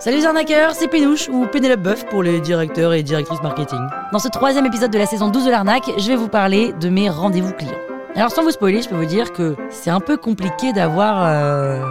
[0.00, 3.80] Salut les arnaqueurs, c'est Pénouche ou Pénélope Boeuf pour les directeurs et directrices marketing.
[4.12, 6.88] Dans ce troisième épisode de la saison 12 de l'arnaque, je vais vous parler de
[6.88, 7.78] mes rendez-vous clients.
[8.14, 11.84] Alors sans vous spoiler, je peux vous dire que c'est un peu compliqué d'avoir euh,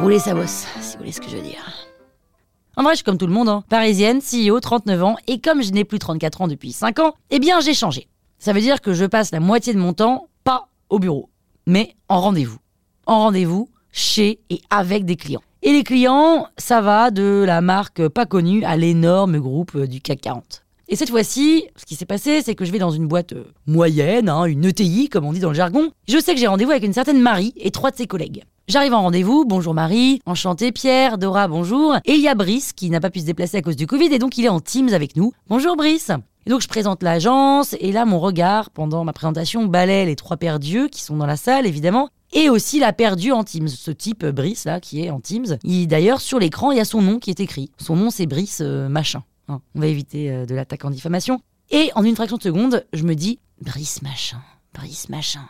[0.00, 1.90] roulé sa bosse, si vous voulez ce que je veux dire.
[2.78, 3.64] En vrai, je suis comme tout le monde, hein.
[3.68, 7.38] parisienne, CEO, 39 ans, et comme je n'ai plus 34 ans depuis 5 ans, eh
[7.38, 8.08] bien j'ai changé.
[8.38, 11.28] Ça veut dire que je passe la moitié de mon temps, pas au bureau,
[11.66, 12.56] mais en rendez-vous.
[13.04, 15.42] En rendez-vous, chez et avec des clients.
[15.62, 20.22] Et les clients, ça va de la marque pas connue à l'énorme groupe du CAC
[20.22, 20.64] 40.
[20.88, 23.44] Et cette fois-ci, ce qui s'est passé, c'est que je vais dans une boîte euh,
[23.66, 25.90] moyenne, hein, une ETI comme on dit dans le jargon.
[26.08, 28.42] Je sais que j'ai rendez-vous avec une certaine Marie et trois de ses collègues.
[28.68, 31.96] J'arrive en rendez-vous, bonjour Marie, enchanté Pierre, Dora, bonjour.
[32.04, 34.12] Et il y a Brice qui n'a pas pu se déplacer à cause du Covid
[34.12, 35.32] et donc il est en Teams avec nous.
[35.48, 36.10] Bonjour Brice.
[36.46, 40.36] Et donc je présente l'agence et là mon regard pendant ma présentation balaie les trois
[40.36, 43.90] paires d'yeux qui sont dans la salle évidemment et aussi la perdue en Teams, ce
[43.90, 45.58] type Brice là qui est en Teams.
[45.86, 47.70] D'ailleurs sur l'écran il y a son nom qui est écrit.
[47.78, 49.22] Son nom c'est Brice euh, machin.
[49.48, 51.40] Hein, on va éviter euh, de l'attaque en diffamation.
[51.70, 54.40] Et en une fraction de seconde je me dis Brice machin,
[54.74, 55.42] Brice machin.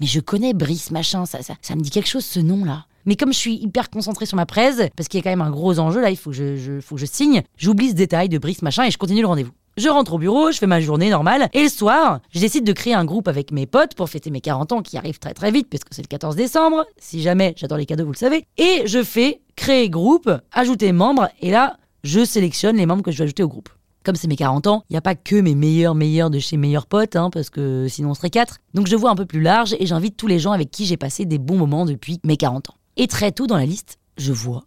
[0.00, 2.86] Mais je connais Brice machin, ça, ça, me dit quelque chose ce nom là.
[3.06, 5.42] Mais comme je suis hyper concentré sur ma presse, parce qu'il y a quand même
[5.42, 8.38] un gros enjeu là, il faut je faut que je signe, j'oublie ce détail de
[8.38, 9.52] Brice machin et je continue le rendez-vous.
[9.76, 12.72] Je rentre au bureau, je fais ma journée normale, et le soir, je décide de
[12.72, 15.50] créer un groupe avec mes potes pour fêter mes 40 ans qui arrivent très très
[15.50, 16.84] vite, puisque c'est le 14 décembre.
[16.96, 18.46] Si jamais, j'adore les cadeaux, vous le savez.
[18.56, 23.18] Et je fais créer groupe, ajouter membres, et là, je sélectionne les membres que je
[23.18, 23.68] vais ajouter au groupe.
[24.04, 26.56] Comme c'est mes 40 ans, il n'y a pas que mes meilleurs meilleurs de chez
[26.56, 28.58] meilleurs potes, hein, parce que sinon on serait quatre.
[28.74, 30.98] Donc je vois un peu plus large et j'invite tous les gens avec qui j'ai
[30.98, 32.74] passé des bons moments depuis mes 40 ans.
[32.96, 34.66] Et très tôt dans la liste, je vois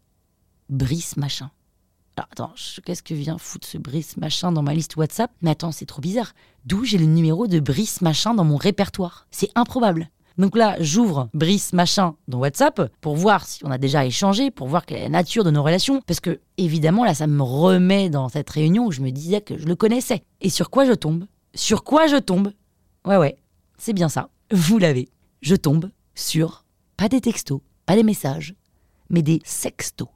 [0.70, 1.52] Brice Machin.
[2.18, 5.72] Alors, attends, qu'est-ce que vient foutre ce Brice machin dans ma liste WhatsApp Mais attends,
[5.72, 6.34] c'est trop bizarre.
[6.66, 10.10] D'où j'ai le numéro de Brice machin dans mon répertoire C'est improbable.
[10.40, 14.68] Donc là, j'ouvre Brice machin dans WhatsApp pour voir si on a déjà échangé, pour
[14.68, 16.02] voir quelle est la nature de nos relations.
[16.08, 19.58] Parce que, évidemment, là, ça me remet dans cette réunion où je me disais que
[19.60, 20.24] je le connaissais.
[20.42, 21.26] Et sur quoi je tombe?
[21.54, 22.52] Sur quoi je tombe?
[23.06, 23.38] Ouais, ouais,
[23.78, 24.30] c'est bien ça.
[24.52, 25.10] Vous l'avez.
[25.42, 26.66] Je tombe sur
[26.98, 28.56] pas des textos, pas des messages,
[29.12, 30.10] mais des sextos.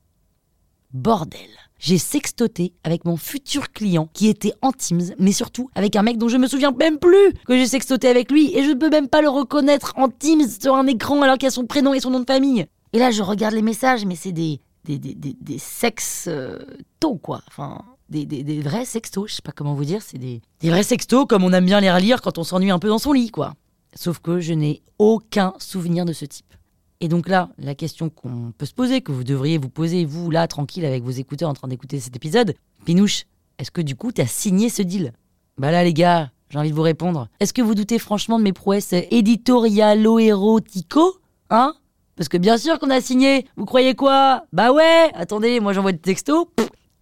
[0.93, 1.49] Bordel
[1.81, 6.19] j'ai sextoté avec mon futur client qui était en Teams, mais surtout avec un mec
[6.19, 8.89] dont je me souviens même plus que j'ai sextoté avec lui et je ne peux
[8.89, 11.93] même pas le reconnaître en Teams sur un écran alors qu'il y a son prénom
[11.93, 12.67] et son nom de famille.
[12.93, 17.41] Et là, je regarde les messages, mais c'est des, des, des, des, des sextos, quoi.
[17.47, 20.69] Enfin, des, des, des, vrais sextos, je sais pas comment vous dire, c'est des, des
[20.69, 23.13] vrais sextos comme on aime bien les relire quand on s'ennuie un peu dans son
[23.13, 23.55] lit, quoi.
[23.95, 26.53] Sauf que je n'ai aucun souvenir de ce type.
[27.01, 30.29] Et donc là, la question qu'on peut se poser, que vous devriez vous poser, vous,
[30.29, 32.53] là, tranquille, avec vos écouteurs en train d'écouter cet épisode,
[32.85, 33.23] Pinouche,
[33.57, 35.11] est-ce que du coup, t'as signé ce deal?
[35.57, 37.27] Bah là, les gars, j'ai envie de vous répondre.
[37.39, 41.17] Est-ce que vous doutez franchement de mes prouesses éditorialo-érotico
[41.49, 41.73] Hein?
[42.15, 43.47] Parce que bien sûr qu'on a signé.
[43.57, 44.43] Vous croyez quoi?
[44.53, 46.45] Bah ouais Attendez, moi j'envoie des textos.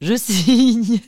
[0.01, 0.99] je signe.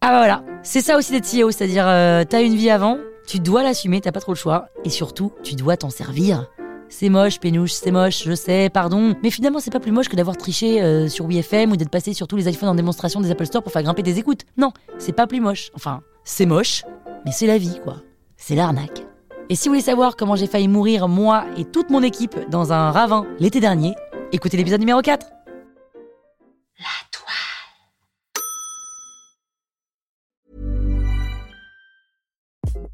[0.00, 0.44] Ah bah voilà.
[0.64, 4.10] C'est ça aussi d'être CEO, c'est-à-dire euh, t'as une vie avant, tu dois l'assumer, t'as
[4.12, 4.66] pas trop le choix.
[4.84, 6.48] Et surtout, tu dois t'en servir.
[6.92, 9.14] C'est moche, Pénouche, c'est moche, je sais, pardon.
[9.22, 12.12] Mais finalement, c'est pas plus moche que d'avoir triché euh, sur WFM ou d'être passé
[12.12, 14.40] sur tous les iPhones en démonstration des Apple Store pour faire grimper des écoutes.
[14.56, 15.70] Non, c'est pas plus moche.
[15.74, 16.82] Enfin, c'est moche,
[17.24, 18.02] mais c'est la vie, quoi.
[18.36, 19.06] C'est l'arnaque.
[19.48, 22.72] Et si vous voulez savoir comment j'ai failli mourir, moi et toute mon équipe, dans
[22.72, 23.94] un ravin l'été dernier,
[24.32, 25.26] écoutez l'épisode numéro 4.